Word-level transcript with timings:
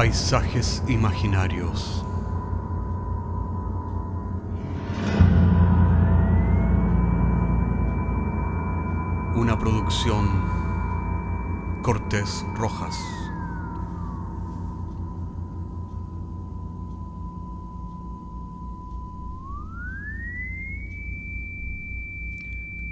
Paisajes 0.00 0.82
imaginarios. 0.88 2.06
Una 9.34 9.58
producción 9.58 10.26
Cortés 11.82 12.46
Rojas. 12.54 12.98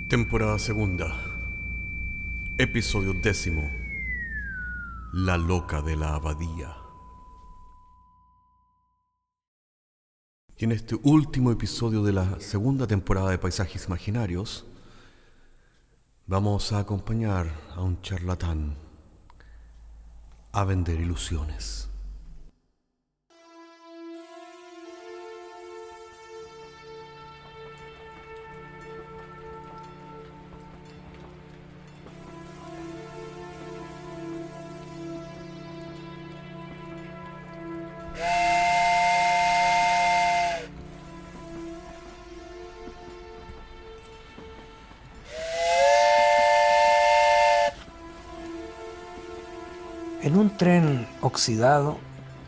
Temporada 0.09 0.59
segunda. 0.59 1.17
Episodio 2.59 3.15
décimo. 3.15 3.71
La 5.15 5.39
loca 5.39 5.81
de 5.81 5.97
la 5.97 6.15
abadía. 6.15 6.78
Y 10.61 10.65
en 10.65 10.73
este 10.73 10.97
último 11.05 11.53
episodio 11.53 12.03
de 12.03 12.13
la 12.13 12.41
segunda 12.41 12.89
temporada 12.89 13.31
de 13.31 13.39
Paisajes 13.39 13.87
Imaginarios, 13.87 14.67
vamos 16.27 16.73
a 16.73 16.81
acompañar 16.81 17.53
a 17.77 17.83
un 17.83 18.03
charlatán 18.03 18.77
a 20.51 20.65
vender 20.65 20.99
ilusiones. 20.99 21.89
Oxidado 51.39 51.99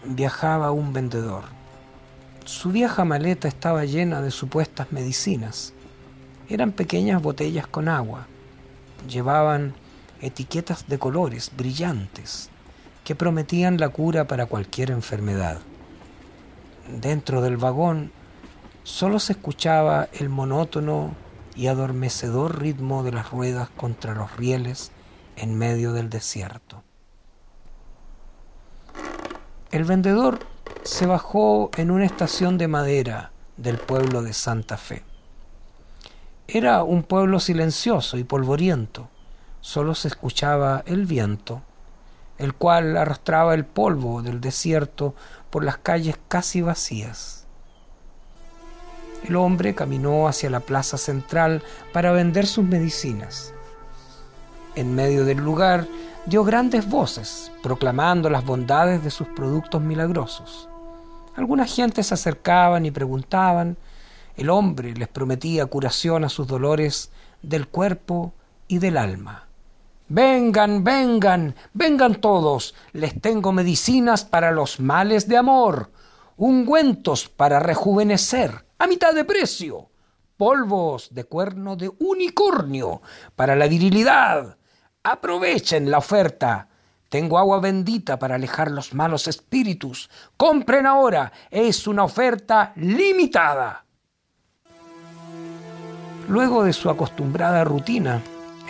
viajaba 0.04 0.72
un 0.72 0.92
vendedor. 0.92 1.44
Su 2.44 2.72
vieja 2.72 3.04
maleta 3.04 3.46
estaba 3.46 3.84
llena 3.84 4.20
de 4.20 4.32
supuestas 4.32 4.90
medicinas. 4.90 5.72
Eran 6.48 6.72
pequeñas 6.72 7.22
botellas 7.22 7.68
con 7.68 7.88
agua. 7.88 8.26
Llevaban 9.08 9.74
etiquetas 10.20 10.88
de 10.88 10.98
colores 10.98 11.52
brillantes 11.56 12.50
que 13.04 13.14
prometían 13.14 13.78
la 13.78 13.90
cura 13.90 14.26
para 14.26 14.46
cualquier 14.46 14.90
enfermedad. 14.90 15.60
Dentro 17.00 17.42
del 17.42 17.58
vagón 17.58 18.10
solo 18.82 19.20
se 19.20 19.34
escuchaba 19.34 20.08
el 20.14 20.30
monótono 20.30 21.14
y 21.54 21.68
adormecedor 21.68 22.58
ritmo 22.58 23.04
de 23.04 23.12
las 23.12 23.30
ruedas 23.30 23.68
contra 23.70 24.16
los 24.16 24.36
rieles 24.36 24.90
en 25.36 25.56
medio 25.56 25.92
del 25.92 26.10
desierto. 26.10 26.82
El 29.70 29.84
vendedor 29.84 30.40
se 30.82 31.06
bajó 31.06 31.70
en 31.76 31.92
una 31.92 32.04
estación 32.04 32.58
de 32.58 32.66
madera 32.66 33.30
del 33.56 33.78
pueblo 33.78 34.20
de 34.20 34.32
Santa 34.32 34.76
Fe. 34.76 35.04
Era 36.48 36.82
un 36.82 37.04
pueblo 37.04 37.38
silencioso 37.38 38.18
y 38.18 38.24
polvoriento. 38.24 39.08
Solo 39.60 39.94
se 39.94 40.08
escuchaba 40.08 40.82
el 40.86 41.06
viento, 41.06 41.62
el 42.38 42.52
cual 42.52 42.96
arrastraba 42.96 43.54
el 43.54 43.64
polvo 43.64 44.22
del 44.22 44.40
desierto 44.40 45.14
por 45.50 45.62
las 45.62 45.78
calles 45.78 46.18
casi 46.26 46.62
vacías. 46.62 47.44
El 49.22 49.36
hombre 49.36 49.76
caminó 49.76 50.26
hacia 50.26 50.50
la 50.50 50.58
plaza 50.58 50.98
central 50.98 51.62
para 51.92 52.10
vender 52.10 52.48
sus 52.48 52.64
medicinas. 52.64 53.54
En 54.74 54.96
medio 54.96 55.24
del 55.24 55.38
lugar 55.38 55.86
dio 56.26 56.44
grandes 56.44 56.88
voces, 56.88 57.50
proclamando 57.62 58.28
las 58.30 58.44
bondades 58.44 59.02
de 59.02 59.10
sus 59.10 59.26
productos 59.28 59.80
milagrosos. 59.80 60.68
Algunas 61.36 61.74
gentes 61.74 62.08
se 62.08 62.14
acercaban 62.14 62.84
y 62.84 62.90
preguntaban. 62.90 63.76
El 64.36 64.50
hombre 64.50 64.94
les 64.94 65.08
prometía 65.08 65.66
curación 65.66 66.24
a 66.24 66.28
sus 66.28 66.46
dolores 66.46 67.10
del 67.42 67.68
cuerpo 67.68 68.32
y 68.68 68.78
del 68.78 68.96
alma. 68.96 69.46
Vengan, 70.08 70.82
vengan, 70.84 71.54
vengan 71.72 72.16
todos. 72.16 72.74
Les 72.92 73.20
tengo 73.20 73.52
medicinas 73.52 74.24
para 74.24 74.50
los 74.50 74.80
males 74.80 75.28
de 75.28 75.36
amor, 75.36 75.90
ungüentos 76.36 77.28
para 77.28 77.60
rejuvenecer, 77.60 78.64
a 78.78 78.86
mitad 78.86 79.14
de 79.14 79.24
precio, 79.24 79.86
polvos 80.36 81.08
de 81.12 81.24
cuerno 81.24 81.76
de 81.76 81.90
unicornio 81.98 83.02
para 83.36 83.54
la 83.54 83.68
virilidad, 83.68 84.56
Aprovechen 85.02 85.90
la 85.90 85.98
oferta. 85.98 86.68
Tengo 87.08 87.38
agua 87.38 87.58
bendita 87.58 88.18
para 88.18 88.34
alejar 88.34 88.70
los 88.70 88.92
malos 88.92 89.28
espíritus. 89.28 90.10
Compren 90.36 90.86
ahora. 90.86 91.32
Es 91.50 91.86
una 91.86 92.04
oferta 92.04 92.72
limitada. 92.76 93.84
Luego 96.28 96.64
de 96.64 96.74
su 96.74 96.90
acostumbrada 96.90 97.64
rutina, 97.64 98.20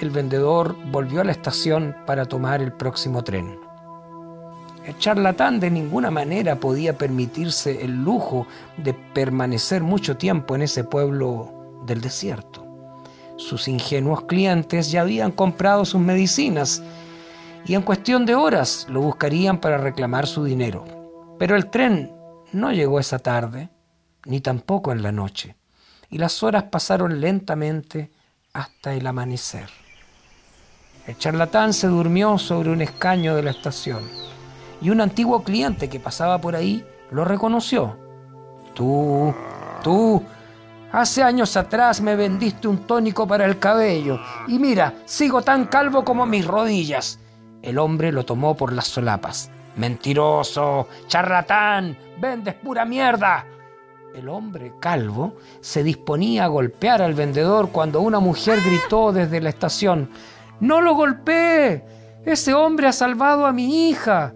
el 0.01 0.11
vendedor 0.11 0.77
volvió 0.87 1.21
a 1.21 1.25
la 1.25 1.33
estación 1.33 1.97
para 2.07 2.25
tomar 2.25 2.63
el 2.63 2.73
próximo 2.73 3.25
tren. 3.25 3.59
El 4.87 4.97
charlatán 4.99 5.59
de 5.59 5.71
ninguna 5.71 6.11
manera 6.11 6.57
podía 6.57 6.97
permitirse 6.97 7.85
el 7.85 8.03
lujo 8.03 8.47
de 8.77 8.95
permanecer 8.95 9.83
mucho 9.83 10.17
tiempo 10.17 10.55
en 10.55 10.63
ese 10.63 10.85
pueblo 10.85 11.83
del 11.87 12.01
desierto. 12.01 12.70
Sus 13.41 13.69
ingenuos 13.69 14.25
clientes 14.27 14.93
ya 14.93 15.01
habían 15.01 15.33
comprado 15.33 15.87
sus 15.87 16.01
medicinas 16.01 16.83
y 17.65 17.75
en 17.75 17.83
cuestión 17.83 18.27
de 18.27 18.35
horas 18.35 18.87
lo 18.91 19.01
buscarían 19.01 19.59
para 19.59 19.79
reclamar 19.79 20.27
su 20.27 20.45
dinero. 20.45 20.85
Pero 21.39 21.57
el 21.57 21.71
tren 21.71 22.13
no 22.53 22.71
llegó 22.71 23.01
esa 23.01 23.19
tarde, 23.19 23.71
ni 24.27 24.41
tampoco 24.41 24.93
en 24.93 25.03
la 25.03 25.11
noche, 25.11 25.57
y 26.11 26.19
las 26.19 26.43
horas 26.43 26.65
pasaron 26.65 27.21
lentamente 27.21 28.11
hasta 28.53 28.93
el 28.93 29.07
amanecer. 29.07 29.71
El 31.07 31.17
charlatán 31.17 31.73
se 31.73 31.87
durmió 31.87 32.37
sobre 32.37 32.71
un 32.71 32.83
escaño 32.83 33.35
de 33.35 33.43
la 33.43 33.53
estación 33.53 34.05
y 34.83 34.91
un 34.91 35.01
antiguo 35.01 35.43
cliente 35.43 35.89
que 35.89 35.99
pasaba 35.99 36.39
por 36.43 36.57
ahí 36.57 36.85
lo 37.11 37.25
reconoció. 37.25 37.97
Tú, 38.75 39.35
tú, 39.83 40.23
Hace 40.93 41.23
años 41.23 41.57
atrás 41.57 42.01
me 42.01 42.17
vendiste 42.17 42.67
un 42.67 42.79
tónico 42.79 43.27
para 43.27 43.45
el 43.45 43.61
cabello 43.61 44.19
y 44.49 44.59
mira, 44.59 44.95
sigo 45.05 45.41
tan 45.43 45.67
calvo 45.67 46.05
como 46.05 46.27
mis 46.27 46.45
rodillas. 46.45 47.21
El 47.63 47.79
hombre 47.79 48.11
lo 48.11 48.25
tomó 48.25 48.57
por 48.57 48.73
las 48.73 48.89
solapas. 48.89 49.51
Mentiroso, 49.77 50.89
charlatán, 51.07 51.97
vendes 52.19 52.55
pura 52.55 52.85
mierda. 52.85 53.47
El 54.17 54.29
hombre 54.29 54.73
calvo 54.81 55.37
se 55.61 55.85
disponía 55.85 56.45
a 56.45 56.49
golpear 56.49 57.03
al 57.03 57.15
vendedor 57.15 57.71
cuando 57.71 58.01
una 58.01 58.19
mujer 58.19 58.59
gritó 58.61 59.13
desde 59.13 59.41
la 59.41 59.51
estación, 59.51 60.11
No 60.59 60.81
lo 60.81 60.95
golpeé. 60.95 61.85
Ese 62.25 62.53
hombre 62.53 62.89
ha 62.89 62.93
salvado 62.93 63.47
a 63.47 63.53
mi 63.53 63.89
hija. 63.89 64.35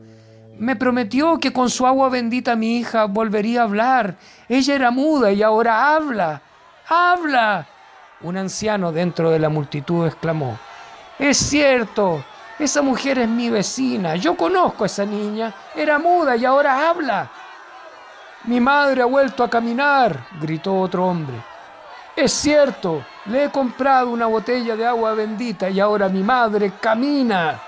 Me 0.59 0.77
prometió 0.77 1.39
que 1.39 1.53
con 1.53 1.69
su 1.69 1.87
agua 1.87 2.09
bendita 2.09 2.55
mi 2.55 2.79
hija 2.79 3.07
volvería 3.07 3.61
a 3.61 3.65
hablar. 3.65 4.17
Ella 4.49 4.75
era 4.75 4.91
muda 4.91 5.33
y 5.33 5.43
ahora 5.43 5.95
habla. 5.95 6.41
¡Habla! 6.89 7.67
Un 8.21 8.37
anciano 8.37 8.93
dentro 8.93 9.31
de 9.31 9.39
la 9.39 9.49
multitud 9.49 10.07
exclamó. 10.07 10.59
Es 11.19 11.39
cierto, 11.39 12.25
esa 12.59 12.83
mujer 12.83 13.19
es 13.19 13.29
mi 13.29 13.51
vecina. 13.51 14.17
Yo 14.17 14.37
conozco 14.37 14.85
a 14.85 14.87
esa 14.87 15.05
niña. 15.05 15.53
Era 15.75 15.99
muda 15.99 16.37
y 16.37 16.45
ahora 16.45 16.89
habla. 16.89 17.31
Mi 18.45 18.61
madre 18.61 19.03
ha 19.03 19.07
vuelto 19.07 19.43
a 19.43 19.51
caminar, 19.51 20.27
gritó 20.41 20.79
otro 20.79 21.07
hombre. 21.07 21.37
Es 22.15 22.33
cierto, 22.33 23.05
le 23.27 23.45
he 23.45 23.51
comprado 23.51 24.11
una 24.11 24.27
botella 24.27 24.77
de 24.77 24.87
agua 24.87 25.15
bendita 25.15 25.69
y 25.69 25.81
ahora 25.81 26.09
mi 26.09 26.23
madre 26.23 26.73
camina. 26.81 27.61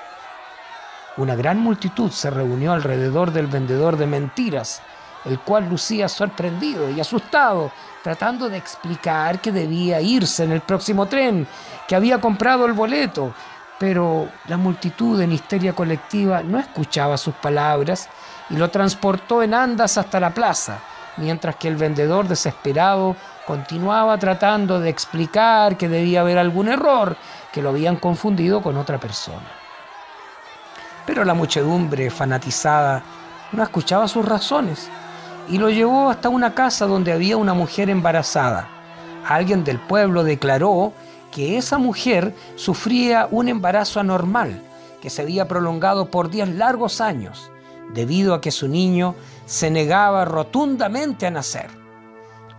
Una 1.19 1.35
gran 1.35 1.59
multitud 1.59 2.11
se 2.11 2.29
reunió 2.29 2.75
alrededor 2.75 3.33
del 3.33 3.47
vendedor 3.47 3.97
de 3.97 4.07
mentiras, 4.07 4.83
el 5.25 5.41
cual 5.41 5.67
lucía 5.67 6.11
sorprendido 6.11 6.91
y 6.91 7.01
asustado, 7.01 7.73
tratando 8.03 8.51
de 8.51 8.59
explicar 8.59 9.41
que 9.41 9.51
debía 9.51 9.99
irse 10.03 10.45
en 10.45 10.53
el 10.53 10.61
próximo 10.61 11.07
tren, 11.07 11.47
que 11.89 11.97
había 11.97 12.21
comprado 12.21 12.67
el 12.67 12.75
boleto. 12.75 13.33
Pero 13.79 14.29
la 14.47 14.59
multitud 14.59 15.19
en 15.23 15.33
histeria 15.33 15.73
colectiva 15.73 16.43
no 16.43 16.59
escuchaba 16.59 17.17
sus 17.17 17.35
palabras 17.35 18.11
y 18.51 18.57
lo 18.57 18.69
transportó 18.71 19.43
en 19.43 19.55
andas 19.55 19.97
hasta 19.97 20.21
la 20.21 20.35
plaza, 20.35 20.81
mientras 21.17 21.57
que 21.57 21.69
el 21.69 21.77
vendedor 21.77 22.29
desesperado 22.29 23.17
continuaba 23.47 24.19
tratando 24.19 24.81
de 24.81 24.91
explicar 24.91 25.79
que 25.79 25.89
debía 25.89 26.21
haber 26.21 26.37
algún 26.37 26.69
error, 26.69 27.17
que 27.53 27.63
lo 27.63 27.71
habían 27.71 27.97
confundido 27.97 28.61
con 28.61 28.77
otra 28.77 28.99
persona. 28.99 29.66
Pero 31.07 31.25
la 31.25 31.35
muchedumbre 31.35 32.11
fanatizada 32.11 33.03
no 33.53 33.63
escuchaba 33.63 34.09
sus 34.09 34.25
razones 34.25 34.89
y 35.49 35.59
lo 35.59 35.71
llevó 35.71 36.11
hasta 36.11 36.29
una 36.29 36.55
casa 36.55 36.87
donde 36.87 37.13
había 37.13 37.37
una 37.37 37.55
mujer 37.55 37.91
embarazada. 37.91 38.69
Alguien 39.27 39.65
del 39.65 39.79
pueblo 39.79 40.25
declaró 40.25 40.93
que 41.31 41.59
esa 41.59 41.79
mujer 41.79 42.35
sufría 42.57 43.29
un 43.31 43.49
embarazo 43.49 44.01
anormal 44.01 44.63
que 45.01 45.11
se 45.11 45.23
había 45.23 45.47
prolongado 45.47 46.11
por 46.11 46.31
diez 46.31 46.49
largos 46.49 47.01
años, 47.01 47.51
debido 47.93 48.35
a 48.35 48.41
que 48.41 48.51
su 48.51 48.69
niño 48.69 49.15
se 49.45 49.71
negaba 49.71 50.25
rotundamente 50.25 51.27
a 51.27 51.31
nacer. 51.31 51.71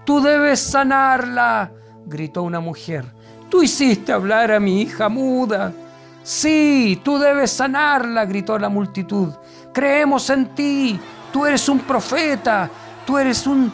Tú 0.06 0.22
debes 0.22 0.60
sanarla, 0.60 1.72
gritó 2.06 2.44
una 2.44 2.60
mujer. 2.60 3.06
Tú 3.50 3.64
hiciste 3.64 4.14
hablar 4.14 4.52
a 4.52 4.60
mi 4.60 4.82
hija 4.82 5.10
muda. 5.10 5.74
Sí, 6.28 7.00
tú 7.06 7.18
debes 7.20 7.52
sanarla, 7.52 8.26
gritó 8.26 8.60
la 8.60 8.68
multitud. 8.68 9.30
Creemos 9.74 10.30
en 10.30 10.54
ti. 10.54 11.00
Tú 11.32 11.46
eres 11.46 11.70
un 11.70 11.80
profeta. 11.80 12.70
Tú 13.06 13.18
eres 13.18 13.48
un 13.48 13.72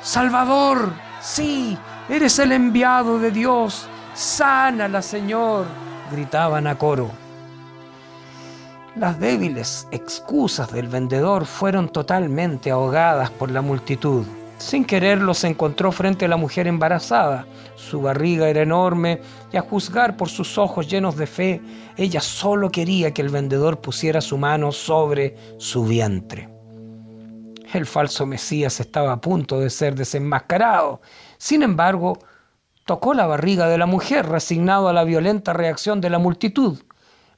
salvador. 0.00 0.90
Sí, 1.20 1.76
eres 2.08 2.38
el 2.38 2.52
enviado 2.52 3.18
de 3.18 3.30
Dios. 3.30 3.88
Sánala, 4.14 5.02
Señor, 5.02 5.66
gritaban 6.10 6.66
a 6.66 6.78
coro. 6.78 7.10
Las 8.96 9.20
débiles 9.20 9.86
excusas 9.90 10.72
del 10.72 10.88
vendedor 10.88 11.44
fueron 11.44 11.90
totalmente 11.90 12.70
ahogadas 12.70 13.28
por 13.28 13.50
la 13.50 13.60
multitud. 13.60 14.24
Sin 14.62 14.84
quererlo 14.84 15.34
se 15.34 15.48
encontró 15.48 15.90
frente 15.90 16.26
a 16.26 16.28
la 16.28 16.36
mujer 16.36 16.68
embarazada. 16.68 17.46
Su 17.74 18.00
barriga 18.00 18.48
era 18.48 18.62
enorme 18.62 19.20
y 19.52 19.56
a 19.56 19.60
juzgar 19.60 20.16
por 20.16 20.28
sus 20.28 20.56
ojos 20.56 20.86
llenos 20.86 21.16
de 21.16 21.26
fe, 21.26 21.60
ella 21.96 22.20
solo 22.20 22.70
quería 22.70 23.12
que 23.12 23.22
el 23.22 23.28
vendedor 23.28 23.80
pusiera 23.80 24.20
su 24.20 24.38
mano 24.38 24.70
sobre 24.70 25.36
su 25.58 25.84
vientre. 25.84 26.48
El 27.72 27.86
falso 27.86 28.24
Mesías 28.24 28.78
estaba 28.78 29.12
a 29.12 29.20
punto 29.20 29.58
de 29.58 29.68
ser 29.68 29.96
desenmascarado. 29.96 31.00
Sin 31.38 31.64
embargo, 31.64 32.20
tocó 32.86 33.14
la 33.14 33.26
barriga 33.26 33.68
de 33.68 33.78
la 33.78 33.86
mujer, 33.86 34.28
resignado 34.28 34.88
a 34.88 34.92
la 34.92 35.02
violenta 35.02 35.52
reacción 35.52 36.00
de 36.00 36.10
la 36.10 36.20
multitud. 36.20 36.78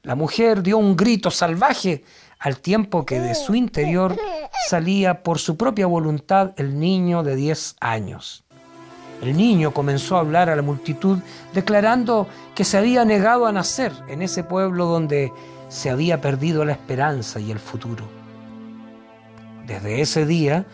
La 0.03 0.13
mujer 0.13 0.61
dio 0.61 0.77
un 0.77 0.95
grito 0.95 1.31
salvaje 1.31 2.03
al 2.37 2.59
tiempo 2.59 3.03
que 3.03 3.19
de 3.19 3.33
su 3.33 3.55
interior 3.55 4.15
salía 4.67 5.23
por 5.23 5.39
su 5.39 5.57
propia 5.57 5.87
voluntad 5.87 6.51
el 6.57 6.79
niño 6.79 7.23
de 7.23 7.35
10 7.35 7.75
años. 7.79 8.43
El 9.21 9.37
niño 9.37 9.71
comenzó 9.71 10.17
a 10.17 10.19
hablar 10.19 10.49
a 10.49 10.55
la 10.55 10.61
multitud 10.61 11.19
declarando 11.53 12.27
que 12.53 12.65
se 12.65 12.77
había 12.77 13.05
negado 13.05 13.45
a 13.45 13.51
nacer 13.51 13.93
en 14.07 14.21
ese 14.21 14.43
pueblo 14.43 14.85
donde 14.85 15.31
se 15.69 15.89
había 15.89 16.21
perdido 16.21 16.65
la 16.65 16.73
esperanza 16.73 17.39
y 17.39 17.51
el 17.51 17.59
futuro. 17.59 18.05
Desde 19.65 20.01
ese 20.01 20.25
día, 20.25 20.65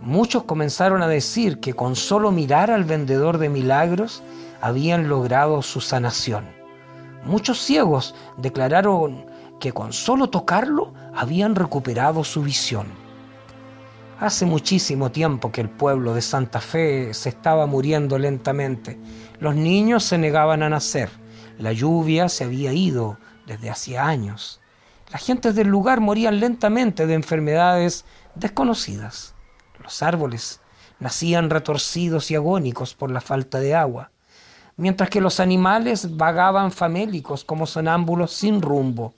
muchos 0.00 0.44
comenzaron 0.44 1.02
a 1.02 1.08
decir 1.08 1.60
que 1.60 1.74
con 1.74 1.96
solo 1.96 2.32
mirar 2.32 2.70
al 2.70 2.84
vendedor 2.84 3.38
de 3.38 3.48
milagros 3.48 4.22
habían 4.60 5.08
logrado 5.08 5.60
su 5.62 5.80
sanación. 5.80 6.46
Muchos 7.24 7.60
ciegos 7.60 8.14
declararon 8.36 9.26
que 9.60 9.72
con 9.72 9.92
solo 9.92 10.30
tocarlo 10.30 10.92
habían 11.14 11.54
recuperado 11.54 12.24
su 12.24 12.42
visión. 12.42 13.01
Hace 14.22 14.46
muchísimo 14.46 15.10
tiempo 15.10 15.50
que 15.50 15.60
el 15.60 15.68
pueblo 15.68 16.14
de 16.14 16.22
Santa 16.22 16.60
Fe 16.60 17.12
se 17.12 17.28
estaba 17.28 17.66
muriendo 17.66 18.18
lentamente. 18.18 18.96
Los 19.40 19.56
niños 19.56 20.04
se 20.04 20.16
negaban 20.16 20.62
a 20.62 20.68
nacer. 20.68 21.10
La 21.58 21.72
lluvia 21.72 22.28
se 22.28 22.44
había 22.44 22.72
ido 22.72 23.18
desde 23.48 23.68
hacía 23.68 24.06
años. 24.06 24.60
Las 25.10 25.26
gentes 25.26 25.56
del 25.56 25.66
lugar 25.66 25.98
morían 25.98 26.38
lentamente 26.38 27.08
de 27.08 27.14
enfermedades 27.14 28.04
desconocidas. 28.36 29.34
Los 29.82 30.04
árboles 30.04 30.60
nacían 31.00 31.50
retorcidos 31.50 32.30
y 32.30 32.36
agónicos 32.36 32.94
por 32.94 33.10
la 33.10 33.20
falta 33.20 33.58
de 33.58 33.74
agua, 33.74 34.12
mientras 34.76 35.10
que 35.10 35.20
los 35.20 35.40
animales 35.40 36.16
vagaban 36.16 36.70
famélicos 36.70 37.42
como 37.42 37.66
sonámbulos 37.66 38.30
sin 38.32 38.62
rumbo. 38.62 39.14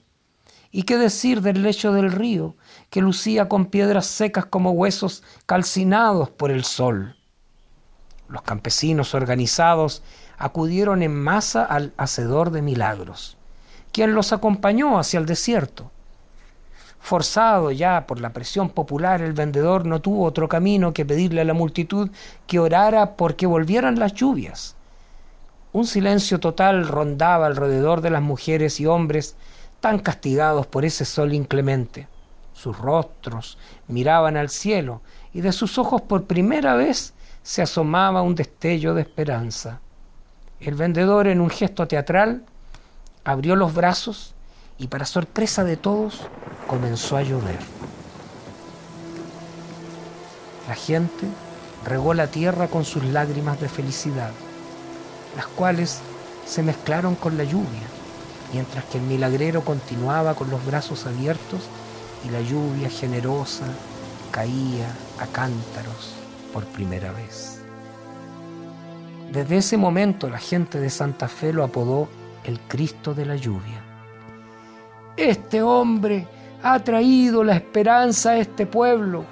¿Y 0.75 0.83
qué 0.83 0.97
decir 0.97 1.39
del 1.39 1.63
lecho 1.63 1.93
del 1.93 2.11
río, 2.11 2.53
que 2.89 2.99
lucía 2.99 3.47
con 3.47 3.67
piedras 3.67 4.07
secas 4.07 4.45
como 4.45 4.71
huesos 4.71 5.23
calcinados 5.45 6.29
por 6.29 6.51
el 6.51 6.65
sol? 6.65 7.15
Los 8.27 8.41
campesinos 8.41 9.15
organizados 9.15 10.03
acudieron 10.37 11.01
en 11.01 11.15
masa 11.15 11.63
al 11.63 11.93
Hacedor 11.95 12.51
de 12.51 12.61
Milagros, 12.61 13.37
quien 13.93 14.15
los 14.15 14.33
acompañó 14.33 14.99
hacia 14.99 15.17
el 15.17 15.25
desierto. 15.25 15.91
Forzado 16.99 17.71
ya 17.71 18.05
por 18.05 18.19
la 18.19 18.31
presión 18.31 18.67
popular, 18.67 19.21
el 19.21 19.31
vendedor 19.31 19.85
no 19.85 20.01
tuvo 20.01 20.25
otro 20.25 20.49
camino 20.49 20.91
que 20.91 21.05
pedirle 21.05 21.39
a 21.39 21.45
la 21.45 21.53
multitud 21.53 22.09
que 22.47 22.59
orara 22.59 23.15
porque 23.15 23.45
volvieran 23.45 23.97
las 23.97 24.13
lluvias. 24.13 24.75
Un 25.71 25.87
silencio 25.87 26.41
total 26.41 26.85
rondaba 26.85 27.45
alrededor 27.45 28.01
de 28.01 28.09
las 28.09 28.21
mujeres 28.21 28.81
y 28.81 28.87
hombres 28.87 29.37
tan 29.79 29.99
castigados 29.99 30.65
por 30.67 30.85
ese 30.85 31.05
sol 31.05 31.33
inclemente. 31.33 32.07
Sus 32.53 32.77
rostros 32.77 33.57
miraban 33.87 34.37
al 34.37 34.49
cielo 34.49 35.01
y 35.33 35.41
de 35.41 35.51
sus 35.51 35.77
ojos 35.77 36.01
por 36.01 36.23
primera 36.23 36.75
vez 36.75 37.13
se 37.43 37.61
asomaba 37.61 38.21
un 38.21 38.35
destello 38.35 38.93
de 38.93 39.01
esperanza. 39.01 39.79
El 40.59 40.75
vendedor, 40.75 41.27
en 41.27 41.41
un 41.41 41.49
gesto 41.49 41.87
teatral, 41.87 42.43
abrió 43.23 43.55
los 43.55 43.73
brazos 43.73 44.33
y 44.77 44.87
para 44.87 45.05
sorpresa 45.05 45.63
de 45.63 45.77
todos 45.77 46.21
comenzó 46.67 47.17
a 47.17 47.23
llover. 47.23 47.59
La 50.67 50.75
gente 50.75 51.27
regó 51.85 52.13
la 52.13 52.27
tierra 52.27 52.67
con 52.67 52.85
sus 52.85 53.03
lágrimas 53.03 53.59
de 53.59 53.69
felicidad, 53.69 54.31
las 55.35 55.45
cuales 55.47 55.99
se 56.45 56.63
mezclaron 56.63 57.15
con 57.15 57.37
la 57.37 57.43
lluvia 57.43 57.83
mientras 58.53 58.85
que 58.85 58.97
el 58.97 59.03
milagrero 59.03 59.61
continuaba 59.61 60.35
con 60.35 60.49
los 60.49 60.65
brazos 60.65 61.05
abiertos 61.05 61.61
y 62.25 62.29
la 62.29 62.41
lluvia 62.41 62.89
generosa 62.89 63.65
caía 64.31 64.87
a 65.19 65.27
cántaros 65.27 66.13
por 66.53 66.65
primera 66.65 67.11
vez. 67.11 67.61
Desde 69.31 69.57
ese 69.57 69.77
momento 69.77 70.29
la 70.29 70.37
gente 70.37 70.79
de 70.79 70.89
Santa 70.89 71.27
Fe 71.27 71.53
lo 71.53 71.63
apodó 71.63 72.07
el 72.43 72.59
Cristo 72.61 73.13
de 73.13 73.25
la 73.25 73.35
lluvia. 73.35 73.83
Este 75.17 75.61
hombre 75.61 76.27
ha 76.63 76.79
traído 76.79 77.43
la 77.43 77.55
esperanza 77.55 78.31
a 78.31 78.37
este 78.37 78.65
pueblo. 78.65 79.25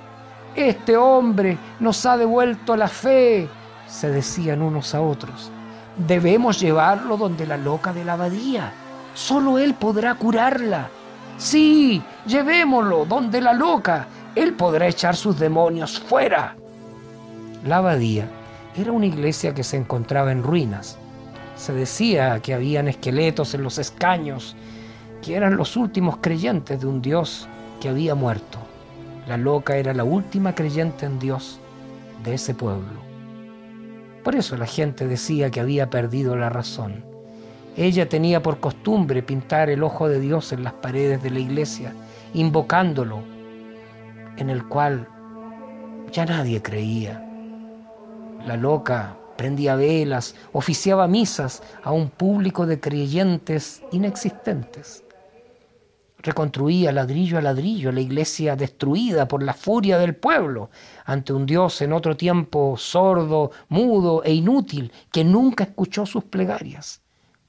Este 0.55 0.97
hombre 0.97 1.57
nos 1.79 2.05
ha 2.05 2.17
devuelto 2.17 2.75
la 2.75 2.87
fe, 2.87 3.49
se 3.87 4.09
decían 4.09 4.61
unos 4.61 4.93
a 4.93 5.01
otros. 5.01 5.51
Debemos 5.97 6.59
llevarlo 6.59 7.17
donde 7.17 7.47
la 7.47 7.57
loca 7.57 7.91
de 7.93 8.05
la 8.05 8.13
abadía 8.13 8.73
Solo 9.13 9.59
Él 9.59 9.75
podrá 9.75 10.15
curarla. 10.15 10.89
Sí, 11.37 12.01
llevémoslo 12.25 13.05
donde 13.05 13.41
la 13.41 13.53
loca. 13.53 14.07
Él 14.35 14.53
podrá 14.53 14.87
echar 14.87 15.15
sus 15.15 15.39
demonios 15.39 15.99
fuera. 15.99 16.55
La 17.65 17.77
abadía 17.77 18.27
era 18.75 18.91
una 18.91 19.05
iglesia 19.05 19.53
que 19.53 19.63
se 19.63 19.77
encontraba 19.77 20.31
en 20.31 20.43
ruinas. 20.43 20.97
Se 21.55 21.73
decía 21.73 22.39
que 22.39 22.53
habían 22.53 22.87
esqueletos 22.87 23.53
en 23.53 23.63
los 23.63 23.77
escaños, 23.77 24.55
que 25.21 25.35
eran 25.35 25.55
los 25.55 25.77
últimos 25.77 26.17
creyentes 26.17 26.81
de 26.81 26.87
un 26.87 27.01
Dios 27.01 27.47
que 27.79 27.89
había 27.89 28.15
muerto. 28.15 28.57
La 29.27 29.37
loca 29.37 29.77
era 29.77 29.93
la 29.93 30.03
última 30.03 30.55
creyente 30.55 31.05
en 31.05 31.19
Dios 31.19 31.59
de 32.23 32.33
ese 32.33 32.55
pueblo. 32.55 33.01
Por 34.23 34.35
eso 34.35 34.57
la 34.57 34.65
gente 34.65 35.07
decía 35.07 35.51
que 35.51 35.59
había 35.59 35.89
perdido 35.89 36.35
la 36.35 36.49
razón. 36.49 37.12
Ella 37.75 38.07
tenía 38.07 38.43
por 38.43 38.59
costumbre 38.59 39.23
pintar 39.23 39.71
el 39.71 39.81
ojo 39.81 40.07
de 40.07 40.19
Dios 40.19 40.51
en 40.51 40.63
las 40.63 40.73
paredes 40.73 41.23
de 41.23 41.31
la 41.31 41.39
iglesia, 41.39 41.95
invocándolo, 42.35 43.23
en 44.37 44.51
el 44.51 44.67
cual 44.67 45.07
ya 46.11 46.25
nadie 46.25 46.61
creía. 46.61 47.27
La 48.45 48.57
loca 48.57 49.17
prendía 49.37 49.75
velas, 49.75 50.35
oficiaba 50.51 51.07
misas 51.07 51.63
a 51.81 51.91
un 51.91 52.09
público 52.09 52.67
de 52.67 52.79
creyentes 52.79 53.81
inexistentes. 53.91 55.03
Reconstruía 56.19 56.91
ladrillo 56.91 57.39
a 57.39 57.41
ladrillo 57.41 57.91
la 57.91 58.01
iglesia 58.01 58.55
destruida 58.55 59.27
por 59.27 59.41
la 59.41 59.55
furia 59.55 59.97
del 59.97 60.15
pueblo 60.15 60.69
ante 61.05 61.33
un 61.33 61.47
Dios 61.47 61.81
en 61.81 61.91
otro 61.91 62.15
tiempo 62.15 62.75
sordo, 62.77 63.49
mudo 63.67 64.23
e 64.23 64.31
inútil 64.31 64.91
que 65.11 65.23
nunca 65.23 65.63
escuchó 65.63 66.05
sus 66.05 66.23
plegarias 66.25 67.02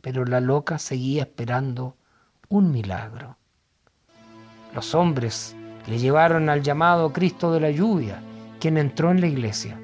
pero 0.04 0.26
la 0.26 0.38
loca 0.38 0.78
seguía 0.78 1.22
esperando 1.22 1.96
un 2.50 2.70
milagro. 2.70 3.38
Los 4.74 4.94
hombres 4.94 5.56
le 5.86 5.98
llevaron 5.98 6.50
al 6.50 6.62
llamado 6.62 7.10
Cristo 7.10 7.50
de 7.54 7.60
la 7.60 7.70
lluvia, 7.70 8.20
quien 8.60 8.76
entró 8.76 9.10
en 9.10 9.22
la 9.22 9.28
iglesia. 9.28 9.80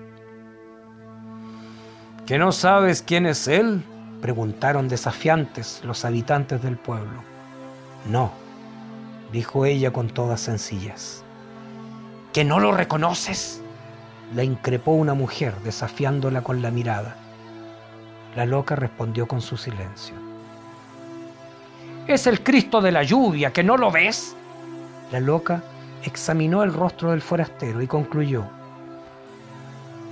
¿Que 2.26 2.36
no 2.36 2.52
sabes 2.52 3.00
quién 3.00 3.24
es 3.24 3.48
Él? 3.48 3.82
preguntaron 4.20 4.88
desafiantes 4.88 5.80
los 5.84 6.04
habitantes 6.04 6.62
del 6.62 6.76
pueblo. 6.76 7.22
No, 8.06 8.30
dijo 9.32 9.64
ella 9.64 9.90
con 9.90 10.10
toda 10.10 10.36
sencillez. 10.36 11.22
¿Que 12.34 12.44
no 12.44 12.60
lo 12.60 12.72
reconoces? 12.72 13.62
La 14.34 14.44
increpó 14.44 14.92
una 14.92 15.14
mujer, 15.14 15.54
desafiándola 15.64 16.42
con 16.42 16.60
la 16.60 16.70
mirada. 16.70 17.16
La 18.36 18.46
loca 18.46 18.76
respondió 18.76 19.26
con 19.26 19.40
su 19.40 19.56
silencio. 19.56 20.14
Es 22.06 22.26
el 22.26 22.42
Cristo 22.42 22.80
de 22.80 22.92
la 22.92 23.02
lluvia, 23.02 23.52
¿que 23.52 23.62
no 23.62 23.76
lo 23.76 23.90
ves? 23.90 24.34
La 25.12 25.20
loca 25.20 25.62
examinó 26.04 26.62
el 26.62 26.72
rostro 26.72 27.10
del 27.10 27.20
forastero 27.20 27.82
y 27.82 27.86
concluyó, 27.86 28.44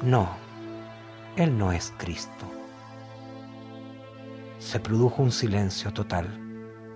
no, 0.02 0.28
él 1.36 1.56
no 1.56 1.72
es 1.72 1.92
Cristo. 1.96 2.44
Se 4.58 4.80
produjo 4.80 5.22
un 5.22 5.32
silencio 5.32 5.92
total. 5.92 6.26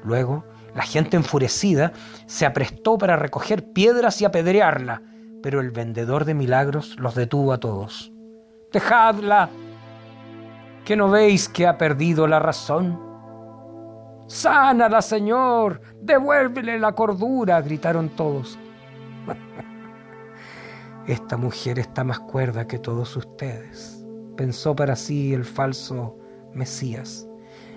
Luego, 0.05 0.45
la 0.75 0.83
gente 0.83 1.17
enfurecida 1.17 1.93
se 2.27 2.47
aprestó 2.47 2.99
para 2.99 3.17
recoger 3.17 3.73
piedras 3.73 4.21
y 4.21 4.25
apedrearla, 4.25 5.03
pero 5.43 5.61
el 5.61 5.71
vendedor 5.71 6.25
de 6.25 6.35
milagros 6.35 6.97
los 6.99 7.15
detuvo 7.15 7.53
a 7.53 7.59
todos. 7.59 8.13
Dejadla, 8.73 9.51
que 10.85 10.97
no 10.97 11.11
veis 11.11 11.49
que 11.49 11.67
ha 11.67 11.79
perdido 11.79 12.27
la 12.27 12.39
razón. 12.39 13.01
Sánala, 14.27 15.03
Señor, 15.03 15.81
devuélvele 16.01 16.79
la 16.79 16.93
cordura, 16.93 17.61
gritaron 17.61 18.09
todos. 18.11 18.59
Esta 21.07 21.37
mujer 21.37 21.79
está 21.79 22.05
más 22.05 22.21
cuerda 22.21 22.67
que 22.67 22.79
todos 22.79 23.17
ustedes, 23.17 24.05
pensó 24.37 24.75
para 24.75 24.97
sí 24.97 25.35
el 25.35 25.45
falso 25.45 26.17
Mesías. 26.55 27.27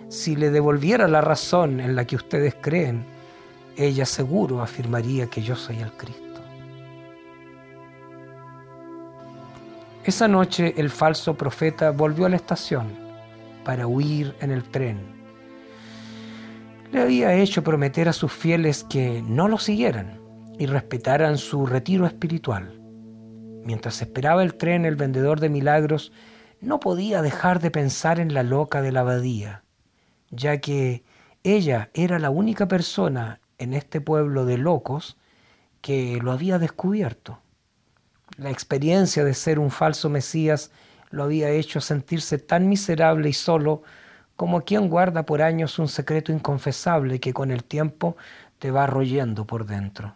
Si 0.10 0.36
le 0.36 0.52
devolviera 0.52 1.08
la 1.08 1.22
razón 1.22 1.80
en 1.80 1.96
la 1.96 2.06
que 2.06 2.16
ustedes 2.16 2.56
creen, 2.62 3.06
ella 3.76 4.06
seguro 4.06 4.62
afirmaría 4.62 5.28
que 5.28 5.42
yo 5.42 5.56
soy 5.56 5.80
el 5.80 5.92
Cristo. 5.94 6.25
Esa 10.06 10.28
noche 10.28 10.76
el 10.78 10.92
falso 10.92 11.34
profeta 11.34 11.90
volvió 11.90 12.28
a 12.28 12.30
la 12.30 12.36
estación 12.36 12.94
para 13.64 13.88
huir 13.88 14.36
en 14.40 14.52
el 14.52 14.64
tren. 14.64 15.00
Le 16.92 17.02
había 17.02 17.34
hecho 17.34 17.64
prometer 17.64 18.08
a 18.08 18.14
sus 18.14 18.32
fieles 18.32 18.84
que 18.84 19.24
no 19.24 19.48
lo 19.48 19.58
siguieran 19.58 20.20
y 20.60 20.68
respetaran 20.68 21.40
su 21.40 21.66
retiro 21.66 22.06
espiritual. 22.06 22.80
Mientras 23.64 24.00
esperaba 24.04 24.44
el 24.44 24.54
tren, 24.54 24.86
el 24.86 24.96
vendedor 24.96 25.40
de 25.40 25.50
milagros 25.50 26.12
no 26.62 26.80
podía 26.80 27.24
dejar 27.24 27.60
de 27.60 27.72
pensar 27.72 28.20
en 28.20 28.36
la 28.36 28.44
loca 28.44 28.84
de 28.84 28.92
la 28.92 29.00
abadía, 29.00 29.64
ya 30.30 30.60
que 30.60 31.04
ella 31.44 31.90
era 31.96 32.20
la 32.20 32.30
única 32.30 32.68
persona 32.68 33.40
en 33.58 33.74
este 33.74 34.02
pueblo 34.02 34.46
de 34.46 34.60
locos 34.60 35.18
que 35.82 36.20
lo 36.22 36.32
había 36.32 36.60
descubierto. 36.60 37.40
La 38.38 38.50
experiencia 38.50 39.24
de 39.24 39.34
ser 39.34 39.60
un 39.60 39.72
falso 39.72 40.10
Mesías 40.10 40.72
lo 41.10 41.24
había 41.24 41.50
hecho 41.50 41.80
sentirse 41.80 42.38
tan 42.38 42.68
miserable 42.68 43.30
y 43.30 43.34
solo 43.34 43.84
como 44.36 44.66
quien 44.66 44.90
guarda 44.90 45.24
por 45.24 45.42
años 45.42 45.80
un 45.80 45.88
secreto 45.88 46.32
inconfesable 46.32 47.20
que 47.20 47.34
con 47.34 47.52
el 47.52 47.64
tiempo 47.64 48.18
te 48.60 48.72
va 48.72 48.88
royendo 48.88 49.46
por 49.46 49.66
dentro. 49.66 50.16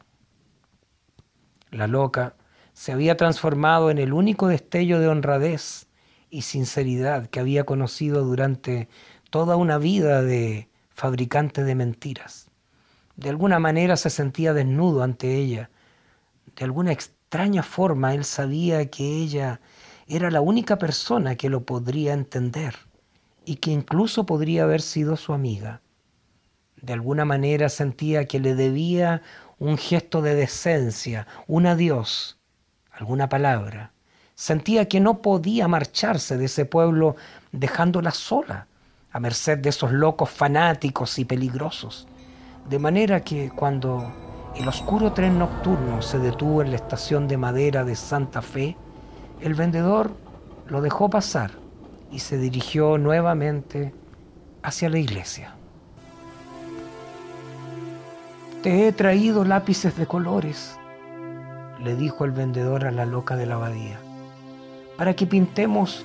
La 1.71 1.87
loca 1.87 2.33
se 2.73 2.91
había 2.91 3.15
transformado 3.15 3.91
en 3.91 3.97
el 3.97 4.13
único 4.13 4.47
destello 4.47 4.99
de 4.99 5.07
honradez 5.07 5.87
y 6.29 6.41
sinceridad 6.41 7.29
que 7.29 7.39
había 7.39 7.63
conocido 7.63 8.23
durante 8.23 8.89
toda 9.29 9.55
una 9.55 9.77
vida 9.77 10.21
de 10.21 10.67
fabricante 10.89 11.63
de 11.63 11.75
mentiras. 11.75 12.47
De 13.15 13.29
alguna 13.29 13.59
manera 13.59 13.97
se 13.97 14.09
sentía 14.09 14.53
desnudo 14.53 15.03
ante 15.03 15.35
ella. 15.35 15.69
De 16.55 16.65
alguna 16.65 16.91
extraña 17.29 17.61
forma 17.61 18.15
él 18.15 18.25
sabía 18.25 18.89
que 18.89 19.03
ella 19.05 19.59
era 20.07 20.31
la 20.31 20.41
única 20.41 20.79
persona 20.79 21.35
que 21.35 21.47
lo 21.47 21.61
podría 21.61 22.13
entender 22.13 22.75
y 23.45 23.57
que 23.57 23.69
incluso 23.69 24.25
podría 24.25 24.63
haber 24.63 24.81
sido 24.81 25.15
su 25.15 25.31
amiga. 25.33 25.79
De 26.81 26.93
alguna 26.93 27.25
manera 27.25 27.69
sentía 27.69 28.25
que 28.25 28.39
le 28.39 28.55
debía 28.55 29.21
un 29.59 29.77
gesto 29.77 30.23
de 30.23 30.33
decencia, 30.33 31.27
un 31.45 31.67
adiós, 31.67 32.37
alguna 32.91 33.29
palabra. 33.29 33.91
Sentía 34.33 34.87
que 34.87 34.99
no 34.99 35.21
podía 35.21 35.67
marcharse 35.67 36.35
de 36.35 36.45
ese 36.45 36.65
pueblo 36.65 37.15
dejándola 37.51 38.09
sola, 38.09 38.65
a 39.11 39.19
merced 39.19 39.59
de 39.59 39.69
esos 39.69 39.91
locos 39.91 40.31
fanáticos 40.31 41.19
y 41.19 41.25
peligrosos. 41.25 42.07
De 42.67 42.79
manera 42.79 43.21
que 43.23 43.51
cuando 43.55 44.28
el 44.55 44.67
oscuro 44.67 45.13
tren 45.13 45.39
nocturno 45.39 46.01
se 46.01 46.19
detuvo 46.19 46.61
en 46.61 46.71
la 46.71 46.75
estación 46.75 47.27
de 47.27 47.37
madera 47.37 47.83
de 47.83 47.95
Santa 47.95 48.41
Fe, 48.41 48.75
el 49.41 49.53
vendedor 49.53 50.11
lo 50.67 50.81
dejó 50.81 51.09
pasar 51.09 51.51
y 52.11 52.19
se 52.19 52.37
dirigió 52.37 52.97
nuevamente 52.97 53.93
hacia 54.63 54.89
la 54.89 54.99
iglesia. 54.99 55.55
Te 58.63 58.87
he 58.87 58.91
traído 58.91 59.45
lápices 59.45 59.95
de 59.95 60.05
colores, 60.05 60.77
le 61.81 61.95
dijo 61.95 62.25
el 62.25 62.31
vendedor 62.31 62.85
a 62.85 62.91
la 62.91 63.05
loca 63.05 63.37
de 63.37 63.45
la 63.45 63.55
abadía, 63.55 63.99
para 64.97 65.15
que 65.15 65.25
pintemos 65.25 66.03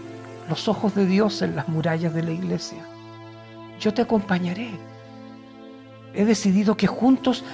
los 0.48 0.68
ojos 0.68 0.94
de 0.94 1.06
Dios 1.06 1.42
en 1.42 1.56
las 1.56 1.68
murallas 1.68 2.14
de 2.14 2.22
la 2.22 2.30
iglesia. 2.30 2.78
Yo 3.80 3.92
te 3.92 4.02
acompañaré. 4.02 4.70
He 6.14 6.24
decidido 6.24 6.76
que 6.76 6.86
juntos 6.86 7.44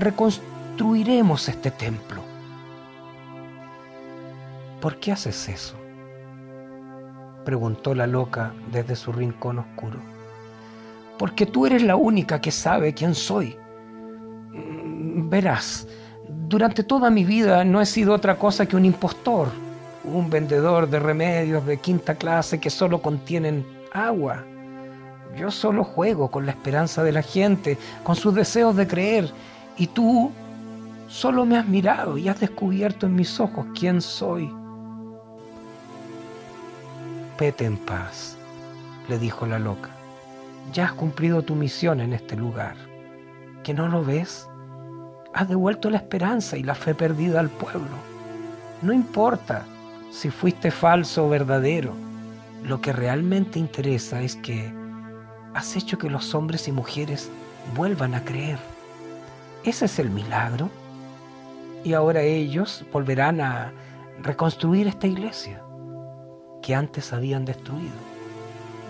reconstruiremos 0.00 1.48
este 1.48 1.70
templo. 1.70 2.22
¿Por 4.80 4.96
qué 4.96 5.12
haces 5.12 5.48
eso? 5.48 5.74
preguntó 7.44 7.94
la 7.94 8.06
loca 8.06 8.52
desde 8.70 8.96
su 8.96 9.12
rincón 9.12 9.58
oscuro. 9.58 9.98
Porque 11.18 11.46
tú 11.46 11.66
eres 11.66 11.82
la 11.82 11.96
única 11.96 12.40
que 12.40 12.50
sabe 12.50 12.94
quién 12.94 13.14
soy. 13.14 13.56
Verás, 14.52 15.86
durante 16.28 16.82
toda 16.82 17.10
mi 17.10 17.24
vida 17.24 17.64
no 17.64 17.80
he 17.80 17.86
sido 17.86 18.14
otra 18.14 18.36
cosa 18.36 18.66
que 18.66 18.76
un 18.76 18.84
impostor, 18.84 19.48
un 20.04 20.30
vendedor 20.30 20.88
de 20.88 20.98
remedios 20.98 21.66
de 21.66 21.78
quinta 21.78 22.14
clase 22.14 22.58
que 22.58 22.70
solo 22.70 23.02
contienen 23.02 23.66
agua. 23.92 24.44
Yo 25.36 25.50
solo 25.50 25.84
juego 25.84 26.30
con 26.30 26.46
la 26.46 26.52
esperanza 26.52 27.02
de 27.02 27.12
la 27.12 27.22
gente, 27.22 27.78
con 28.02 28.16
sus 28.16 28.34
deseos 28.34 28.76
de 28.76 28.86
creer, 28.86 29.30
y 29.76 29.86
tú 29.86 30.32
solo 31.08 31.44
me 31.44 31.56
has 31.56 31.66
mirado 31.66 32.18
y 32.18 32.28
has 32.28 32.40
descubierto 32.40 33.06
en 33.06 33.14
mis 33.14 33.40
ojos 33.40 33.66
quién 33.78 34.00
soy. 34.00 34.52
Vete 37.38 37.64
en 37.64 37.76
paz, 37.78 38.36
le 39.08 39.18
dijo 39.18 39.46
la 39.46 39.58
loca. 39.58 39.90
Ya 40.72 40.86
has 40.86 40.92
cumplido 40.92 41.42
tu 41.42 41.54
misión 41.54 42.00
en 42.00 42.12
este 42.12 42.36
lugar. 42.36 42.76
¿Que 43.64 43.74
no 43.74 43.88
lo 43.88 44.04
ves? 44.04 44.46
has 45.32 45.48
devuelto 45.48 45.90
la 45.90 45.98
esperanza 45.98 46.56
y 46.56 46.62
la 46.62 46.74
fe 46.74 46.94
perdida 46.94 47.40
al 47.40 47.50
pueblo. 47.50 47.96
No 48.82 48.92
importa 48.92 49.64
si 50.10 50.30
fuiste 50.30 50.70
falso 50.70 51.26
o 51.26 51.28
verdadero, 51.28 51.94
lo 52.64 52.80
que 52.80 52.92
realmente 52.92 53.58
interesa 53.58 54.22
es 54.22 54.36
que 54.36 54.72
has 55.54 55.76
hecho 55.76 55.98
que 55.98 56.10
los 56.10 56.34
hombres 56.34 56.68
y 56.68 56.72
mujeres 56.72 57.30
vuelvan 57.76 58.14
a 58.14 58.24
creer. 58.24 58.58
Ese 59.64 59.84
es 59.86 59.98
el 59.98 60.10
milagro. 60.10 60.70
Y 61.84 61.94
ahora 61.94 62.22
ellos 62.22 62.84
volverán 62.92 63.40
a 63.40 63.72
reconstruir 64.22 64.86
esta 64.86 65.06
iglesia 65.06 65.62
que 66.62 66.74
antes 66.74 67.12
habían 67.12 67.44
destruido. 67.44 67.94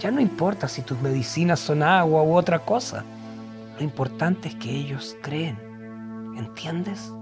Ya 0.00 0.10
no 0.10 0.20
importa 0.20 0.66
si 0.66 0.82
tus 0.82 1.00
medicinas 1.00 1.60
son 1.60 1.82
agua 1.82 2.22
u 2.22 2.34
otra 2.34 2.58
cosa. 2.58 3.04
Lo 3.78 3.84
importante 3.84 4.48
es 4.48 4.54
que 4.56 4.70
ellos 4.70 5.16
creen 5.22 5.70
¿Entiendes? 6.40 7.12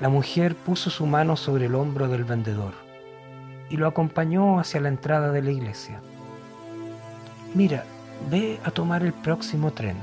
La 0.00 0.08
mujer 0.08 0.54
puso 0.54 0.88
su 0.88 1.04
mano 1.04 1.36
sobre 1.36 1.66
el 1.66 1.74
hombro 1.74 2.08
del 2.08 2.24
vendedor 2.24 2.72
y 3.68 3.76
lo 3.76 3.86
acompañó 3.86 4.58
hacia 4.58 4.80
la 4.80 4.88
entrada 4.88 5.30
de 5.30 5.42
la 5.42 5.50
iglesia. 5.50 6.00
Mira, 7.54 7.84
ve 8.30 8.58
a 8.64 8.70
tomar 8.70 9.02
el 9.02 9.12
próximo 9.12 9.72
tren. 9.72 9.96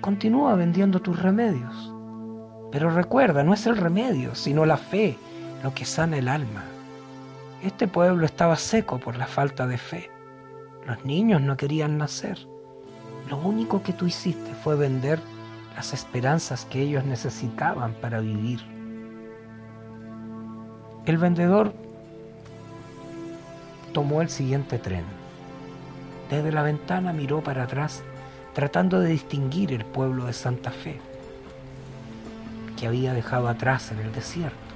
Continúa 0.00 0.54
vendiendo 0.54 1.00
tus 1.00 1.20
remedios. 1.20 1.92
Pero 2.72 2.90
recuerda, 2.90 3.42
no 3.42 3.52
es 3.52 3.66
el 3.66 3.76
remedio, 3.76 4.34
sino 4.34 4.64
la 4.64 4.76
fe 4.76 5.18
lo 5.62 5.74
que 5.74 5.84
sana 5.84 6.16
el 6.16 6.28
alma. 6.28 6.64
Este 7.62 7.86
pueblo 7.88 8.24
estaba 8.24 8.56
seco 8.56 8.98
por 8.98 9.16
la 9.18 9.26
falta 9.26 9.66
de 9.66 9.76
fe. 9.76 10.10
Los 10.86 11.04
niños 11.04 11.42
no 11.42 11.56
querían 11.56 11.98
nacer. 11.98 12.38
Lo 13.28 13.36
único 13.36 13.82
que 13.82 13.92
tú 13.92 14.06
hiciste 14.06 14.54
fue 14.54 14.76
vender 14.76 15.20
las 15.76 15.92
esperanzas 15.92 16.64
que 16.64 16.80
ellos 16.80 17.04
necesitaban 17.04 17.92
para 17.94 18.20
vivir. 18.20 18.60
El 21.04 21.18
vendedor 21.18 21.74
tomó 23.92 24.22
el 24.22 24.30
siguiente 24.30 24.78
tren. 24.78 25.04
Desde 26.30 26.52
la 26.52 26.62
ventana 26.62 27.12
miró 27.12 27.42
para 27.42 27.64
atrás 27.64 28.02
tratando 28.60 29.00
de 29.00 29.08
distinguir 29.08 29.72
el 29.72 29.86
pueblo 29.86 30.26
de 30.26 30.34
Santa 30.34 30.70
Fe. 30.70 31.00
que 32.76 32.86
había 32.86 33.14
dejado 33.14 33.48
atrás 33.48 33.90
en 33.90 34.00
el 34.00 34.12
desierto, 34.12 34.74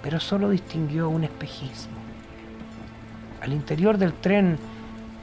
pero 0.00 0.20
solo 0.20 0.50
distinguió 0.50 1.08
un 1.08 1.24
espejismo. 1.24 1.96
Al 3.42 3.52
interior 3.52 3.98
del 3.98 4.12
tren 4.12 4.58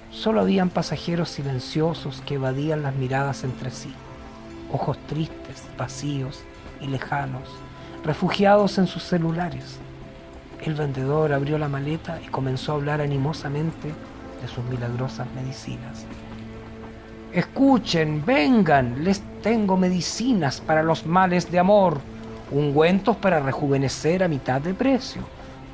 solo 0.09 0.41
habían 0.41 0.69
pasajeros 0.69 1.29
silenciosos 1.29 2.21
que 2.25 2.35
evadían 2.35 2.83
las 2.83 2.93
miradas 2.95 3.45
entre 3.45 3.71
sí, 3.71 3.93
ojos 4.69 4.97
tristes, 5.07 5.63
vacíos 5.77 6.43
y 6.81 6.87
lejanos, 6.87 7.47
refugiados 8.03 8.79
en 8.79 8.87
sus 8.87 9.03
celulares. 9.03 9.77
El 10.61 10.73
vendedor 10.73 11.31
abrió 11.31 11.57
la 11.57 11.69
maleta 11.69 12.19
y 12.21 12.27
comenzó 12.27 12.73
a 12.73 12.75
hablar 12.75 12.99
animosamente 12.99 13.93
de 14.41 14.47
sus 14.49 14.65
milagrosas 14.65 15.25
medicinas. 15.35 16.05
Escuchen, 17.33 18.25
vengan, 18.25 19.05
les 19.05 19.21
tengo 19.41 19.77
medicinas 19.77 20.59
para 20.59 20.83
los 20.83 21.05
males 21.05 21.49
de 21.49 21.59
amor, 21.59 22.01
ungüentos 22.51 23.15
para 23.15 23.39
rejuvenecer 23.39 24.21
a 24.21 24.27
mitad 24.27 24.59
de 24.59 24.73
precio, 24.73 25.21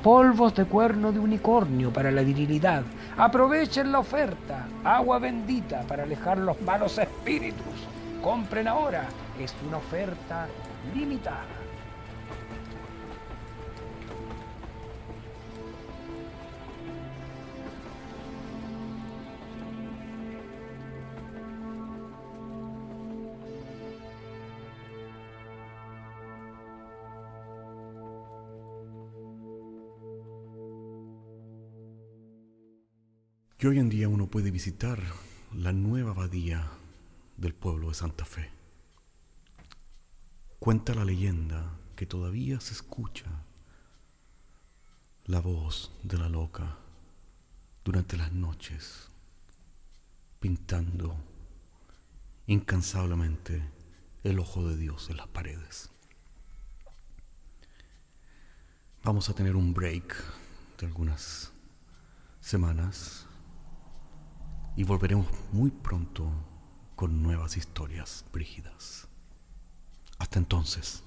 polvos 0.00 0.54
de 0.54 0.66
cuerno 0.66 1.10
de 1.10 1.18
unicornio 1.18 1.92
para 1.92 2.12
la 2.12 2.22
virilidad. 2.22 2.84
Aprovechen 3.16 3.90
la 3.90 3.98
oferta, 3.98 4.68
agua 4.84 5.18
bendita 5.18 5.80
para 5.82 6.04
alejar 6.04 6.38
los 6.38 6.60
malos 6.62 6.96
espíritus. 6.96 7.74
Compren 8.22 8.68
ahora, 8.68 9.08
es 9.40 9.52
una 9.66 9.78
oferta 9.78 10.46
limitada. 10.94 11.57
Y 33.60 33.66
hoy 33.66 33.80
en 33.80 33.88
día 33.88 34.08
uno 34.08 34.28
puede 34.28 34.52
visitar 34.52 35.02
la 35.52 35.72
nueva 35.72 36.12
abadía 36.12 36.70
del 37.36 37.54
pueblo 37.54 37.88
de 37.88 37.94
Santa 37.94 38.24
Fe. 38.24 38.52
Cuenta 40.60 40.94
la 40.94 41.04
leyenda 41.04 41.76
que 41.96 42.06
todavía 42.06 42.60
se 42.60 42.74
escucha 42.74 43.26
la 45.24 45.40
voz 45.40 45.90
de 46.04 46.18
la 46.18 46.28
loca 46.28 46.78
durante 47.84 48.16
las 48.16 48.30
noches, 48.32 49.08
pintando 50.38 51.16
incansablemente 52.46 53.60
el 54.22 54.38
ojo 54.38 54.68
de 54.68 54.76
Dios 54.76 55.10
en 55.10 55.16
las 55.16 55.26
paredes. 55.26 55.90
Vamos 59.02 59.28
a 59.28 59.34
tener 59.34 59.56
un 59.56 59.74
break 59.74 60.14
de 60.78 60.86
algunas 60.86 61.50
semanas 62.40 63.27
y 64.78 64.84
volveremos 64.84 65.26
muy 65.50 65.72
pronto 65.72 66.30
con 66.94 67.20
nuevas 67.20 67.56
historias 67.56 68.24
brígidas. 68.32 69.08
Hasta 70.20 70.38
entonces. 70.38 71.02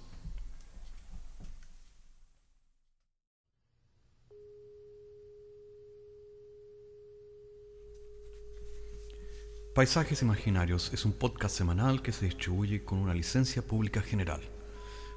Paisajes 9.73 10.21
Imaginarios 10.21 10.91
es 10.93 11.05
un 11.05 11.13
podcast 11.13 11.55
semanal 11.55 12.01
que 12.01 12.11
se 12.11 12.25
distribuye 12.25 12.83
con 12.83 12.97
una 12.97 13.13
licencia 13.13 13.61
pública 13.61 14.01
general. 14.01 14.41